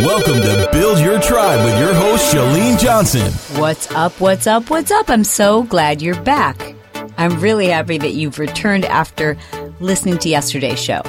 [0.00, 3.30] Welcome to Build Your Tribe with your host, Chalene Johnson.
[3.60, 4.18] What's up?
[4.20, 4.70] What's up?
[4.70, 5.10] What's up?
[5.10, 6.74] I'm so glad you're back.
[7.18, 9.36] I'm really happy that you've returned after
[9.80, 11.02] listening to yesterday's show.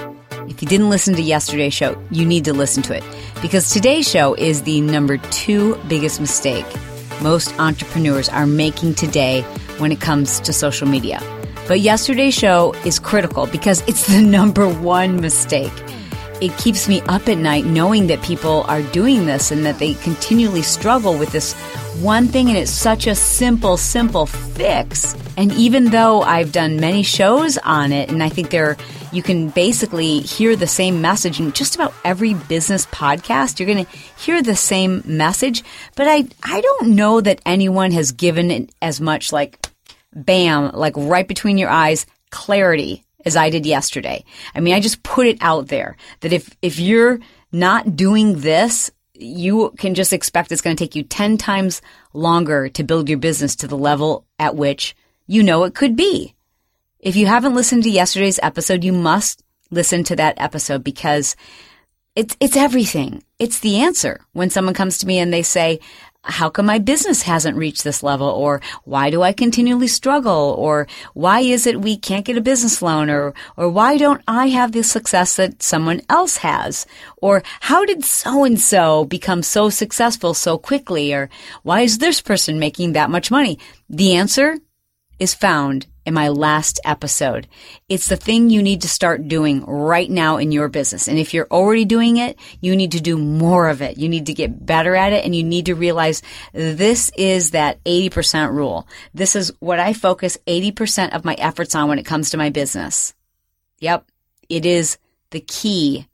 [0.50, 3.04] If you didn't listen to yesterday's show, you need to listen to it
[3.42, 6.66] because today's show is the number two biggest mistake
[7.22, 9.44] most entrepreneurs are making today
[9.78, 11.22] when it comes to social media.
[11.68, 15.72] But yesterday's show is critical because it's the number one mistake
[16.42, 19.94] it keeps me up at night knowing that people are doing this and that they
[19.94, 21.54] continually struggle with this
[22.02, 25.16] one thing and it's such a simple simple fix.
[25.38, 28.76] And even though i've done many shows on it and i think there
[29.12, 33.86] you can basically hear the same message in just about every business podcast you're going
[33.86, 35.64] to hear the same message.
[35.96, 39.68] But i i don't know that anyone has given it as much like
[40.14, 44.24] bam like right between your eyes clarity as I did yesterday.
[44.56, 47.20] I mean, I just put it out there that if, if you're
[47.52, 51.82] not doing this, you can just expect it's going to take you 10 times
[52.14, 54.96] longer to build your business to the level at which
[55.28, 56.36] you know it could be.
[57.00, 61.36] If you haven't listened to yesterday's episode, you must listen to that episode because
[62.16, 63.24] it's, it's everything.
[63.40, 64.20] It's the answer.
[64.34, 65.80] When someone comes to me and they say,
[66.24, 68.28] how come my business hasn't reached this level?
[68.28, 70.56] Or why do I continually struggle?
[70.58, 73.10] Or why is it we can't get a business loan?
[73.10, 76.86] Or, or why don't I have the success that someone else has?
[77.18, 81.14] Or how did so and so become so successful so quickly?
[81.14, 81.30] Or
[81.64, 83.58] why is this person making that much money?
[83.90, 84.58] The answer
[85.20, 87.48] is found in my last episode.
[87.88, 91.08] It's the thing you need to start doing right now in your business.
[91.08, 93.98] And if you're already doing it, you need to do more of it.
[93.98, 96.22] You need to get better at it and you need to realize
[96.54, 98.88] this is that 80% rule.
[99.14, 102.50] This is what I focus 80% of my efforts on when it comes to my
[102.50, 103.14] business.
[103.80, 104.06] Yep.
[104.50, 104.98] It is
[105.30, 106.08] the key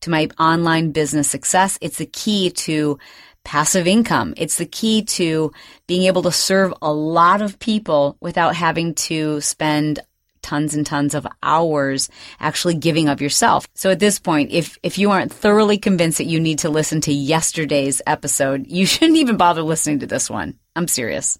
[0.00, 1.78] to my online business success.
[1.80, 2.98] It's the key to
[3.44, 4.34] passive income.
[4.36, 5.52] It's the key to
[5.86, 10.00] being able to serve a lot of people without having to spend
[10.42, 12.08] tons and tons of hours
[12.40, 13.66] actually giving of yourself.
[13.74, 17.00] So at this point, if, if you aren't thoroughly convinced that you need to listen
[17.02, 20.58] to yesterday's episode, you shouldn't even bother listening to this one.
[20.76, 21.38] I'm serious.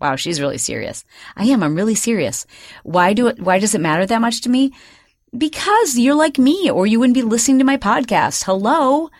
[0.00, 1.04] Wow, she's really serious.
[1.36, 1.62] I am.
[1.62, 2.46] I'm really serious.
[2.82, 4.72] Why do it, why does it matter that much to me?
[5.36, 8.44] Because you're like me or you wouldn't be listening to my podcast.
[8.44, 9.10] Hello.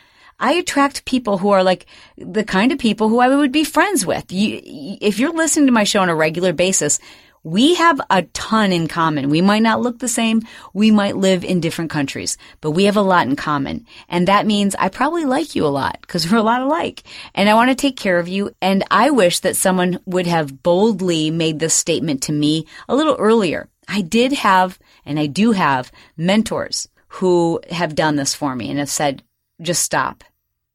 [0.44, 1.86] I attract people who are like
[2.18, 4.30] the kind of people who I would be friends with.
[4.30, 4.60] You,
[5.00, 6.98] if you're listening to my show on a regular basis,
[7.44, 9.30] we have a ton in common.
[9.30, 10.42] We might not look the same.
[10.74, 13.86] We might live in different countries, but we have a lot in common.
[14.06, 17.04] And that means I probably like you a lot because we're a lot alike.
[17.34, 18.50] And I want to take care of you.
[18.60, 23.16] And I wish that someone would have boldly made this statement to me a little
[23.16, 23.70] earlier.
[23.88, 28.78] I did have, and I do have mentors who have done this for me and
[28.78, 29.22] have said,
[29.62, 30.22] just stop.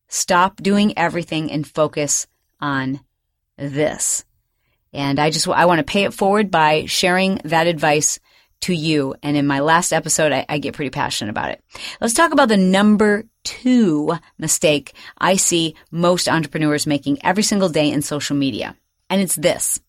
[0.10, 2.28] Stop doing everything and focus
[2.60, 3.00] on
[3.58, 4.26] this.
[4.92, 8.20] And I just, I want to pay it forward by sharing that advice
[8.62, 9.16] to you.
[9.24, 11.64] And in my last episode, I, I, get pretty passionate about it.
[12.02, 17.90] Let's talk about the number two mistake I see most entrepreneurs making every single day
[17.90, 18.76] in social media.
[19.10, 19.80] And it's this.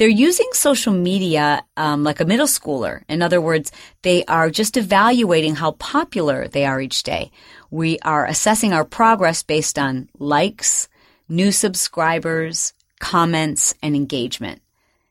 [0.00, 3.02] They're using social media um, like a middle schooler.
[3.06, 7.30] In other words, they are just evaluating how popular they are each day.
[7.70, 10.88] We are assessing our progress based on likes,
[11.28, 14.62] new subscribers, comments, and engagement.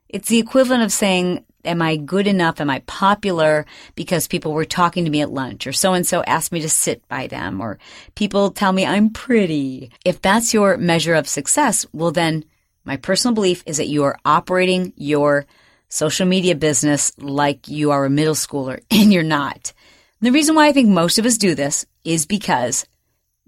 [0.07, 2.59] It's the equivalent of saying, Am I good enough?
[2.59, 3.67] Am I popular?
[3.93, 6.69] Because people were talking to me at lunch, or so and so asked me to
[6.69, 7.77] sit by them, or
[8.15, 9.91] people tell me I'm pretty.
[10.03, 12.43] If that's your measure of success, well, then
[12.85, 15.45] my personal belief is that you are operating your
[15.89, 19.73] social media business like you are a middle schooler, and you're not.
[20.21, 22.85] The reason why I think most of us do this is because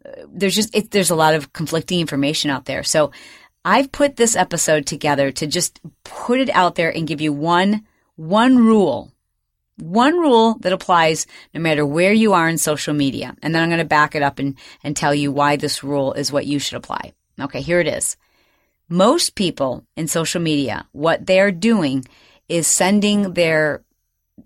[0.05, 2.83] uh, there's just it, there's a lot of conflicting information out there.
[2.83, 3.11] So
[3.63, 7.85] I've put this episode together to just put it out there and give you one
[8.15, 9.11] one rule.
[9.77, 13.35] One rule that applies no matter where you are in social media.
[13.41, 16.13] And then I'm going to back it up and, and tell you why this rule
[16.13, 17.13] is what you should apply.
[17.39, 18.15] Okay, here it is.
[18.91, 22.03] Most people in social media, what they're doing
[22.49, 23.85] is sending their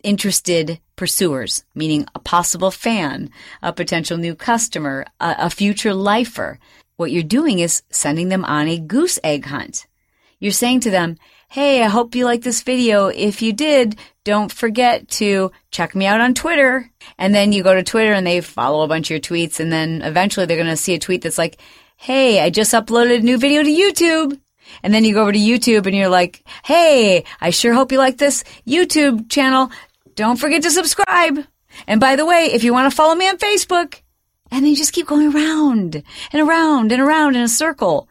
[0.03, 3.31] interested pursuers, meaning a possible fan,
[3.63, 6.59] a potential new customer, a, a future lifer.
[6.95, 9.87] What you're doing is sending them on a goose egg hunt.
[10.39, 11.17] You're saying to them,
[11.49, 13.07] Hey, I hope you like this video.
[13.07, 16.91] If you did, don't forget to check me out on Twitter.
[17.17, 19.59] And then you go to Twitter and they follow a bunch of your tweets.
[19.59, 21.59] And then eventually they're going to see a tweet that's like,
[21.97, 24.39] Hey, I just uploaded a new video to YouTube.
[24.83, 27.97] And then you go over to YouTube and you're like, Hey, I sure hope you
[27.97, 29.71] like this YouTube channel.
[30.15, 31.45] Don't forget to subscribe.
[31.87, 34.01] And by the way, if you want to follow me on Facebook,
[34.51, 38.07] and then you just keep going around and around and around in a circle.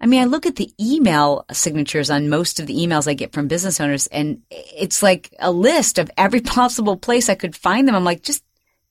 [0.00, 3.32] I mean, I look at the email signatures on most of the emails I get
[3.32, 7.86] from business owners, and it's like a list of every possible place I could find
[7.86, 7.94] them.
[7.94, 8.42] I'm like, just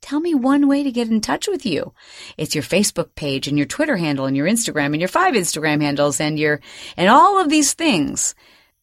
[0.04, 1.94] tell me one way to get in touch with you.
[2.38, 5.82] It's your Facebook page and your Twitter handle and your Instagram and your five Instagram
[5.82, 6.60] handles and your,
[6.98, 8.36] and all of these things.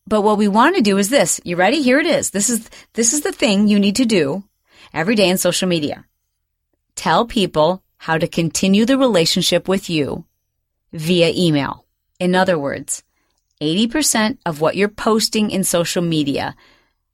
[0.07, 1.39] But what we want to do is this.
[1.45, 1.83] You ready?
[1.83, 2.31] Here it is.
[2.31, 4.43] This is, this is the thing you need to do
[4.95, 6.07] every day in social media.
[6.97, 10.25] Tell people how to continue the relationship with you
[10.93, 11.85] via email.
[12.19, 13.03] In other words,
[13.61, 16.57] 80% of what you're posting in social media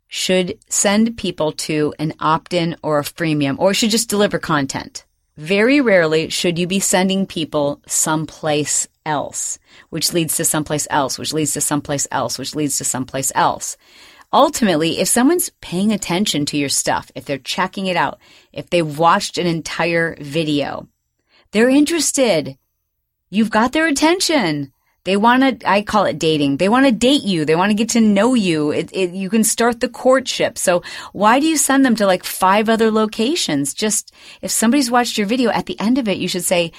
[0.08, 5.04] should send people to an opt-in or a freemium or should just deliver content.
[5.36, 9.58] Very rarely should you be sending people someplace else,
[9.90, 13.76] which leads to someplace else, which leads to someplace else, which leads to someplace else.
[14.32, 18.18] Ultimately, if someone's paying attention to your stuff, if they're checking it out,
[18.52, 20.88] if they've watched an entire video,
[21.52, 22.58] they're interested.
[23.30, 24.72] You've got their attention.
[25.06, 26.56] They want to, I call it dating.
[26.56, 27.44] They want to date you.
[27.44, 28.72] They want to get to know you.
[28.72, 30.58] It, it, you can start the courtship.
[30.58, 30.82] So
[31.12, 33.72] why do you send them to like five other locations?
[33.72, 34.12] Just
[34.42, 36.72] if somebody's watched your video at the end of it, you should say,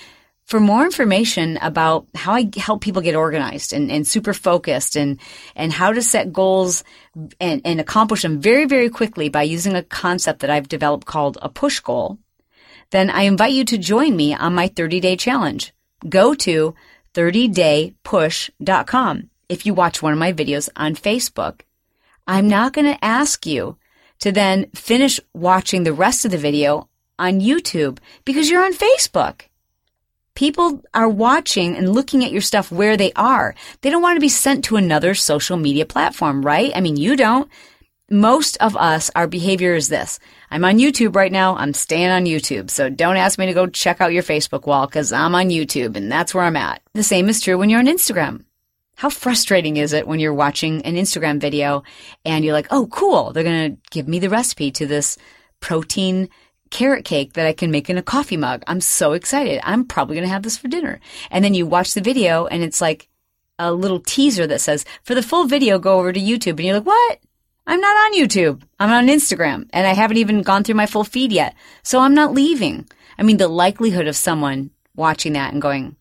[0.44, 5.21] for more information about how I help people get organized and, and super focused and,
[5.56, 6.83] and how to set goals
[7.39, 11.38] and, and accomplish them very, very quickly by using a concept that I've developed called
[11.41, 12.18] a push goal,
[12.91, 15.74] then I invite you to join me on my 30 day challenge.
[16.09, 16.75] Go to
[17.17, 21.61] 30daypush.com if you watch one of my videos on Facebook.
[22.27, 23.77] I'm not going to ask you
[24.19, 26.87] to then finish watching the rest of the video
[27.17, 29.41] on YouTube because you're on Facebook.
[30.35, 33.55] People are watching and looking at your stuff where they are.
[33.81, 36.71] They don't want to be sent to another social media platform, right?
[36.75, 37.49] I mean, you don't.
[38.09, 40.18] Most of us, our behavior is this.
[40.50, 41.57] I'm on YouTube right now.
[41.57, 42.69] I'm staying on YouTube.
[42.69, 45.98] So don't ask me to go check out your Facebook wall because I'm on YouTube
[45.98, 46.81] and that's where I'm at.
[46.94, 48.45] The same is true when you're on Instagram.
[48.95, 51.83] How frustrating is it when you're watching an Instagram video
[52.24, 53.33] and you're like, oh, cool.
[53.33, 55.18] They're going to give me the recipe to this
[55.60, 56.30] protein
[56.71, 58.63] carrot cake that I can make in a coffee mug.
[58.68, 59.60] I'm so excited.
[59.63, 61.01] I'm probably going to have this for dinner.
[61.30, 63.10] And then you watch the video and it's like
[63.60, 66.51] a little teaser that says, for the full video, go over to YouTube.
[66.51, 67.19] And you're like, what?
[67.67, 68.63] I'm not on YouTube.
[68.79, 71.53] I'm on Instagram and I haven't even gone through my full feed yet.
[71.83, 72.87] So I'm not leaving.
[73.19, 75.97] I mean, the likelihood of someone watching that and going,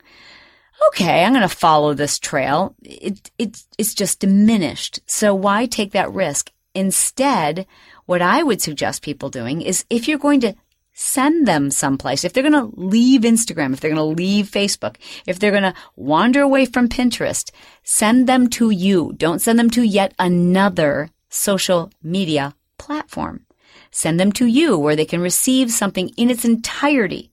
[0.89, 2.77] okay, I'm going to follow this trail.
[2.83, 5.01] It, it, it's just diminished.
[5.07, 6.53] So why take that risk?
[6.73, 7.67] Instead,
[8.05, 10.55] what I would suggest people doing is if you're going to
[10.93, 14.97] send them someplace, if they're going to leave Instagram, if they're going to leave Facebook,
[15.27, 17.51] if they're going to wander away from Pinterest,
[17.83, 19.15] send them to you.
[19.17, 23.47] Don't send them to yet another social media platform.
[23.91, 27.31] Send them to you where they can receive something in its entirety,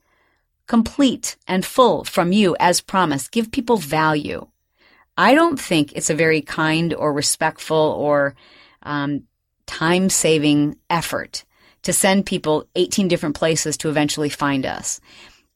[0.68, 3.32] complete and full from you as promised.
[3.32, 4.48] Give people value.
[5.18, 8.36] I don't think it's a very kind or respectful or
[8.84, 9.24] um,
[9.66, 11.44] time saving effort
[11.84, 15.00] to send people 18 different places to eventually find us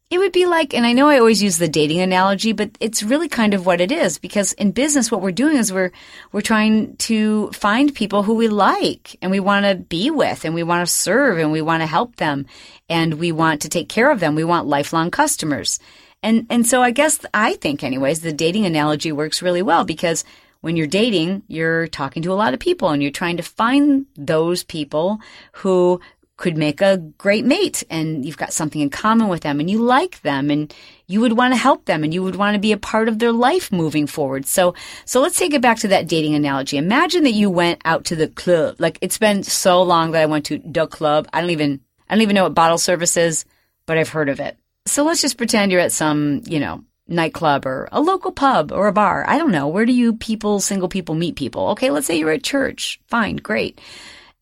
[0.09, 3.03] it would be like, and I know I always use the dating analogy, but it's
[3.03, 5.91] really kind of what it is because in business, what we're doing is we're,
[6.31, 10.55] we're trying to find people who we like and we want to be with and
[10.55, 12.45] we want to serve and we want to help them
[12.87, 14.35] and we want to take care of them.
[14.35, 15.77] We want lifelong customers.
[16.23, 20.23] And, and so I guess I think anyways, the dating analogy works really well because
[20.61, 24.05] when you're dating, you're talking to a lot of people and you're trying to find
[24.15, 25.19] those people
[25.51, 25.99] who
[26.37, 29.79] could make a great mate and you've got something in common with them and you
[29.79, 30.73] like them and
[31.07, 33.17] you would want to help them and you would want to be a part of
[33.17, 34.45] their life moving forward.
[34.45, 36.77] So, so let's take it back to that dating analogy.
[36.77, 38.75] Imagine that you went out to the club.
[38.77, 41.27] Like it's been so long that I went to the club.
[41.33, 43.43] I don't even, I don't even know what bottle service is,
[43.87, 44.57] but I've heard of it.
[44.85, 48.87] So let's just pretend you're at some, you know, nightclub or a local pub or
[48.87, 49.25] a bar.
[49.27, 49.67] I don't know.
[49.69, 51.69] Where do you people, single people meet people?
[51.69, 51.89] Okay.
[51.89, 52.99] Let's say you're at church.
[53.07, 53.37] Fine.
[53.37, 53.81] Great.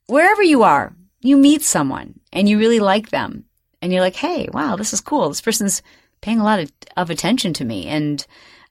[0.07, 0.93] Wherever you are,
[1.27, 3.45] you meet someone and you really like them
[3.81, 5.29] and you're like, hey, wow, this is cool.
[5.29, 5.81] This person's
[6.21, 8.25] paying a lot of, of attention to me and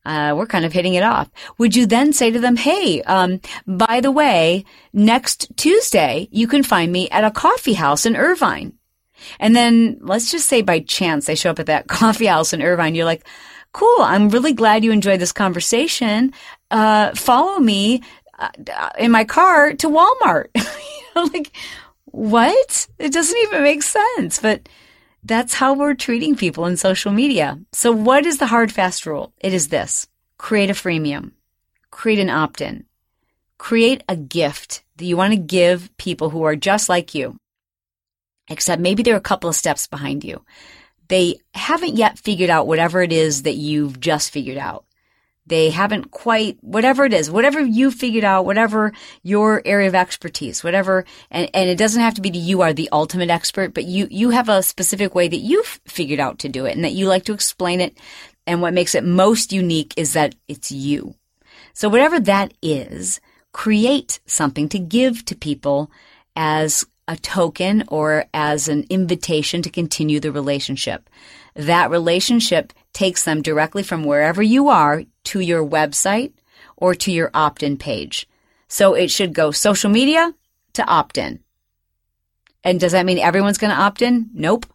[0.05, 1.31] uh, we're kind of hitting it off.
[1.59, 6.63] Would you then say to them, hey, um, by the way, next Tuesday, you can
[6.63, 8.75] find me at a coffee house in Irvine.
[9.41, 12.63] And then let's just say by chance they show up at that coffee house in
[12.63, 12.95] Irvine.
[12.95, 13.27] You're like,
[13.73, 14.01] cool.
[14.01, 16.33] I'm really glad you enjoyed this conversation.
[16.71, 18.03] Uh, follow me
[18.39, 20.49] uh, in my car to Walmart.
[20.55, 20.63] you
[21.17, 21.53] know, like,
[22.15, 22.87] what?
[22.99, 24.69] It doesn't even make sense, but
[25.25, 27.59] that's how we're treating people in social media.
[27.73, 29.33] So what is the hard fast rule?
[29.41, 30.07] It is this.
[30.39, 31.33] Create a freemium.
[31.91, 32.85] Create an opt-in.
[33.59, 37.37] Create a gift that you want to give people who are just like you.
[38.49, 40.45] Except maybe they're a couple of steps behind you.
[41.09, 44.85] They haven't yet figured out whatever it is that you've just figured out.
[45.47, 50.65] They haven't quite, whatever it is, whatever you figured out, whatever your area of expertise,
[50.65, 53.85] whatever, and, and it doesn't have to be that you are the ultimate expert, but
[53.85, 56.93] you, you have a specific way that you've figured out to do it and that
[56.93, 57.99] you like to explain it.
[58.47, 61.15] And what makes it most unique is that it's you.
[61.75, 63.21] So whatever that is,
[63.53, 65.91] create something to give to people
[66.37, 71.11] as a token or as an invitation to continue the relationship.
[71.55, 76.33] That relationship takes them directly from wherever you are to your website
[76.77, 78.27] or to your opt-in page.
[78.69, 80.33] So it should go social media
[80.75, 81.41] to opt-in.
[82.65, 84.31] And does that mean everyone's going to opt in?
[84.33, 84.67] Nope.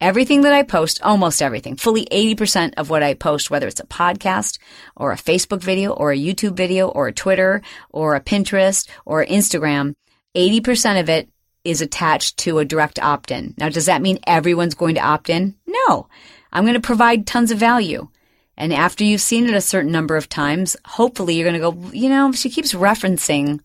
[0.00, 3.86] Everything that I post, almost everything, fully 80% of what I post, whether it's a
[3.86, 4.58] podcast
[4.96, 9.24] or a Facebook video or a YouTube video or a Twitter or a Pinterest or
[9.24, 9.94] Instagram,
[10.34, 11.28] 80% of it
[11.64, 13.54] is attached to a direct opt-in.
[13.58, 15.54] Now, does that mean everyone's going to opt in?
[15.66, 16.08] No.
[16.52, 18.08] I'm going to provide tons of value.
[18.56, 21.90] And after you've seen it a certain number of times, hopefully you're going to go,
[21.92, 23.60] you know, she keeps referencing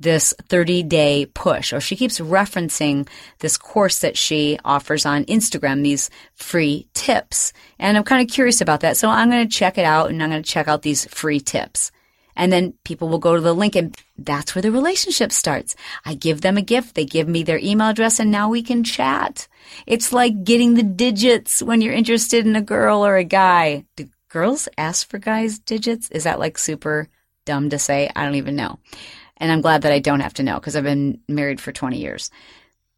[0.00, 3.06] this 30 day push, or she keeps referencing
[3.38, 7.52] this course that she offers on Instagram, these free tips.
[7.78, 8.96] And I'm kind of curious about that.
[8.96, 11.38] So I'm going to check it out and I'm going to check out these free
[11.38, 11.92] tips.
[12.34, 15.74] And then people will go to the link and that's where the relationship starts.
[16.04, 16.94] I give them a gift.
[16.94, 19.48] They give me their email address and now we can chat.
[19.86, 23.84] It's like getting the digits when you're interested in a girl or a guy.
[23.96, 26.10] Do girls ask for guys' digits?
[26.10, 27.08] Is that like super
[27.44, 28.10] dumb to say?
[28.14, 28.78] I don't even know.
[29.36, 31.98] And I'm glad that I don't have to know because I've been married for 20
[31.98, 32.30] years.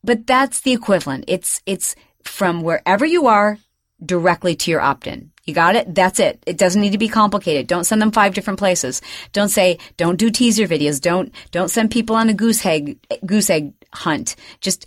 [0.04, 1.24] But that's the equivalent.
[1.28, 3.58] It's, it's from wherever you are
[4.04, 5.31] directly to your opt-in.
[5.44, 5.92] You got it?
[5.92, 6.42] That's it.
[6.46, 7.66] It doesn't need to be complicated.
[7.66, 9.02] Don't send them five different places.
[9.32, 11.00] Don't say, don't do teaser videos.
[11.00, 14.36] Don't, don't send people on a goose egg, goose egg hunt.
[14.60, 14.86] Just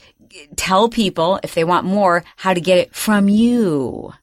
[0.55, 4.13] tell people if they want more how to get it from you.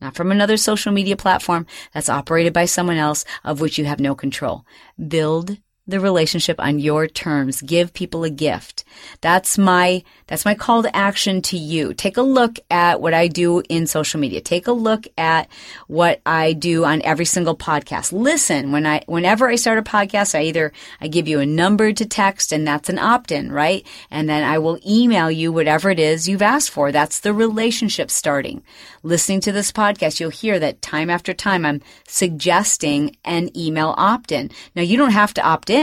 [0.00, 4.00] Not from another social media platform that's operated by someone else of which you have
[4.00, 4.66] no control.
[5.08, 7.60] Build the relationship on your terms.
[7.60, 8.84] Give people a gift.
[9.20, 11.92] That's my, that's my call to action to you.
[11.92, 14.40] Take a look at what I do in social media.
[14.40, 15.48] Take a look at
[15.86, 18.12] what I do on every single podcast.
[18.12, 20.72] Listen, when I, whenever I start a podcast, I either,
[21.02, 23.86] I give you a number to text and that's an opt-in, right?
[24.10, 26.92] And then I will email you whatever it is you've asked for.
[26.92, 28.62] That's the relationship starting.
[29.02, 34.50] Listening to this podcast, you'll hear that time after time I'm suggesting an email opt-in.
[34.74, 35.73] Now you don't have to opt in.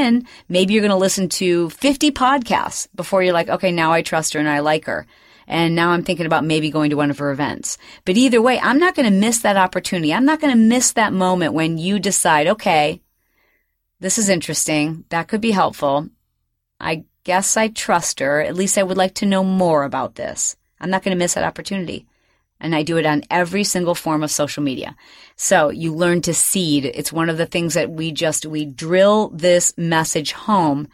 [0.50, 4.34] Maybe you're going to listen to 50 podcasts before you're like, okay, now I trust
[4.34, 5.06] her and I like her.
[5.48, 7.78] And now I'm thinking about maybe going to one of her events.
[8.06, 10.14] But either way, I'm not going to miss that opportunity.
[10.14, 13.02] I'm not going to miss that moment when you decide, okay,
[14.00, 15.04] this is interesting.
[15.10, 16.08] That could be helpful.
[16.80, 18.42] I guess I trust her.
[18.42, 20.56] At least I would like to know more about this.
[20.80, 22.08] I'm not going to miss that opportunity.
[22.62, 24.96] And I do it on every single form of social media.
[25.36, 26.86] So you learn to seed.
[26.86, 30.88] It's one of the things that we just, we drill this message home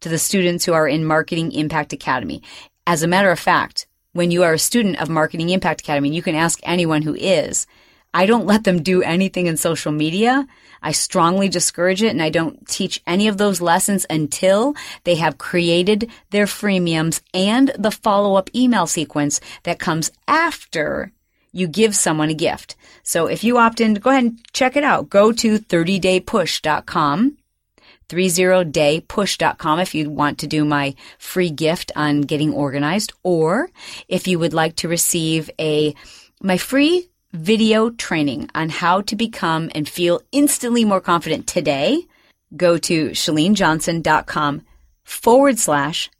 [0.00, 2.42] to the students who are in Marketing Impact Academy.
[2.86, 6.22] As a matter of fact, when you are a student of Marketing Impact Academy, you
[6.22, 7.66] can ask anyone who is,
[8.12, 10.46] I don't let them do anything in social media.
[10.82, 14.74] I strongly discourage it and I don't teach any of those lessons until
[15.04, 21.12] they have created their freemiums and the follow up email sequence that comes after
[21.52, 22.76] you give someone a gift.
[23.02, 25.10] So if you opt in, go ahead and check it out.
[25.10, 27.36] Go to 30daypush.com
[28.08, 33.70] 30daypush.com if you want to do my free gift on getting organized or
[34.08, 35.94] if you would like to receive a
[36.42, 42.06] my free video training on how to become and feel instantly more confident today,
[42.56, 44.62] go to chalenejohnson.com
[45.04, 46.10] forward slash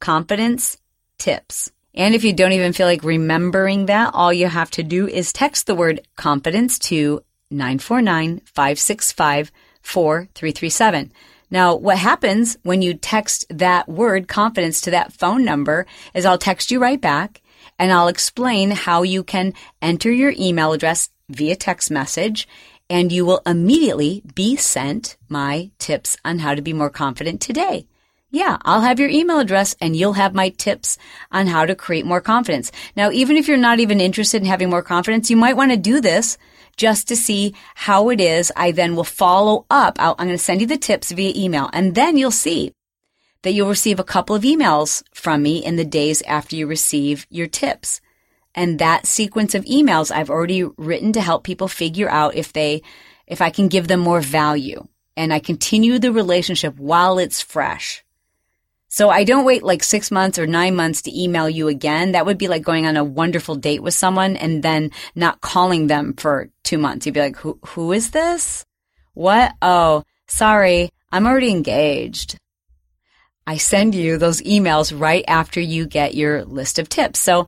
[0.00, 0.76] confidence
[1.18, 1.70] tips.
[1.94, 5.32] And if you don't even feel like remembering that, all you have to do is
[5.32, 11.12] text the word confidence to 949 565 4337.
[11.48, 16.38] Now, what happens when you text that word confidence to that phone number is I'll
[16.38, 17.40] text you right back
[17.78, 22.48] and I'll explain how you can enter your email address via text message
[22.88, 27.86] and you will immediately be sent my tips on how to be more confident today.
[28.30, 30.98] Yeah, I'll have your email address and you'll have my tips
[31.30, 32.70] on how to create more confidence.
[32.96, 35.76] Now, even if you're not even interested in having more confidence, you might want to
[35.76, 36.36] do this
[36.76, 38.52] just to see how it is.
[38.54, 40.00] I then will follow up.
[40.00, 42.72] i am going to send you the tips via email and then you'll see
[43.46, 47.28] that you'll receive a couple of emails from me in the days after you receive
[47.30, 48.00] your tips.
[48.56, 52.82] And that sequence of emails I've already written to help people figure out if they,
[53.24, 58.04] if I can give them more value and I continue the relationship while it's fresh.
[58.88, 62.12] So I don't wait like six months or nine months to email you again.
[62.12, 65.86] That would be like going on a wonderful date with someone and then not calling
[65.86, 67.06] them for two months.
[67.06, 68.66] You'd be like, who, who is this?
[69.14, 69.54] What?
[69.62, 70.90] Oh, sorry.
[71.12, 72.40] I'm already engaged.
[73.46, 77.20] I send you those emails right after you get your list of tips.
[77.20, 77.46] So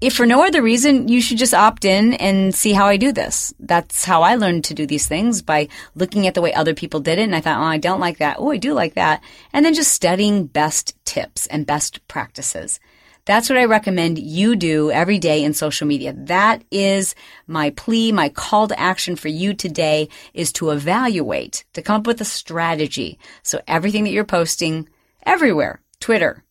[0.00, 3.12] if for no other reason, you should just opt in and see how I do
[3.12, 3.52] this.
[3.58, 7.00] That's how I learned to do these things by looking at the way other people
[7.00, 7.22] did it.
[7.22, 8.36] And I thought, oh, I don't like that.
[8.38, 9.22] Oh, I do like that.
[9.52, 12.78] And then just studying best tips and best practices.
[13.24, 16.14] That's what I recommend you do every day in social media.
[16.16, 17.14] That is
[17.46, 22.06] my plea, my call to action for you today is to evaluate, to come up
[22.06, 23.18] with a strategy.
[23.42, 24.88] So everything that you're posting
[25.28, 26.42] everywhere, Twitter,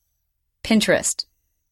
[0.63, 1.25] Pinterest,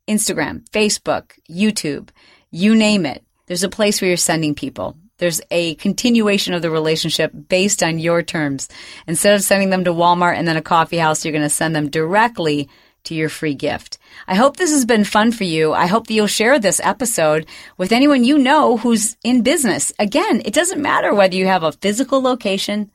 [0.07, 2.09] Instagram, Facebook, YouTube,
[2.49, 3.23] you name it.
[3.45, 4.97] There's a place where you're sending people.
[5.19, 8.69] There's a continuation of the relationship based on your terms.
[9.05, 11.75] Instead of sending them to Walmart and then a coffee house, you're going to send
[11.75, 12.69] them directly
[13.03, 13.99] to your free gift.
[14.27, 15.73] I hope this has been fun for you.
[15.73, 17.45] I hope that you'll share this episode
[17.77, 19.93] with anyone you know who's in business.
[19.99, 22.89] Again, it doesn't matter whether you have a physical location,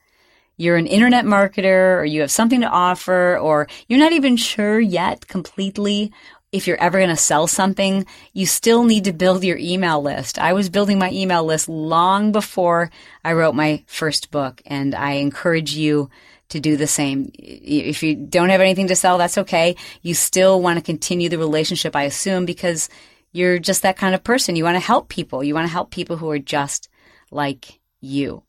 [0.60, 4.78] you're an internet marketer, or you have something to offer, or you're not even sure
[4.78, 6.12] yet completely
[6.52, 10.38] if you're ever going to sell something, you still need to build your email list.
[10.38, 12.90] I was building my email list long before
[13.24, 16.10] I wrote my first book, and I encourage you
[16.48, 17.30] to do the same.
[17.38, 19.76] If you don't have anything to sell, that's okay.
[20.02, 22.88] You still want to continue the relationship, I assume, because
[23.32, 24.56] you're just that kind of person.
[24.56, 25.44] You want to help people.
[25.44, 26.88] You want to help people who are just
[27.30, 28.42] like you.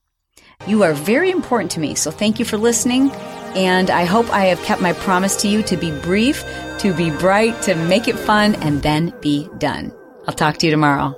[0.67, 3.11] You are very important to me, so thank you for listening.
[3.55, 6.45] And I hope I have kept my promise to you to be brief,
[6.79, 9.91] to be bright, to make it fun, and then be done.
[10.27, 11.17] I'll talk to you tomorrow.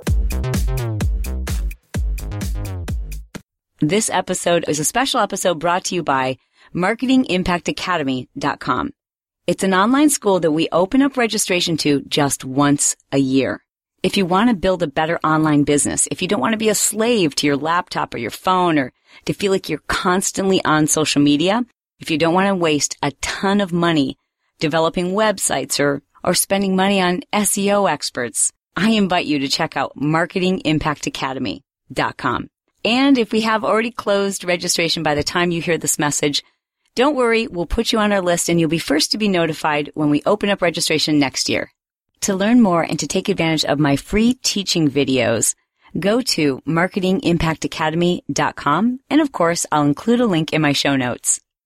[3.80, 6.38] This episode is a special episode brought to you by
[6.74, 8.90] marketingimpactacademy.com.
[9.46, 13.63] It's an online school that we open up registration to just once a year.
[14.04, 16.68] If you want to build a better online business, if you don't want to be
[16.68, 18.92] a slave to your laptop or your phone or
[19.24, 21.64] to feel like you're constantly on social media,
[22.00, 24.18] if you don't want to waste a ton of money
[24.60, 29.96] developing websites or, or spending money on SEO experts, I invite you to check out
[29.96, 32.50] marketingimpactacademy.com.
[32.84, 36.42] And if we have already closed registration by the time you hear this message,
[36.94, 39.92] don't worry, we'll put you on our list and you'll be first to be notified
[39.94, 41.70] when we open up registration next year.
[42.24, 45.54] To learn more and to take advantage of my free teaching videos,
[46.00, 49.00] go to marketingimpactacademy.com.
[49.10, 51.42] And of course, I'll include a link in my show notes.